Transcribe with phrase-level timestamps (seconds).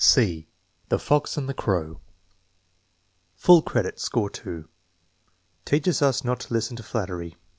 [0.03, 0.47] (c)
[0.89, 2.01] The Fox and the Crow
[3.35, 4.67] Full credit; score 2.
[5.63, 7.35] "Teaches us not to listen to flattery."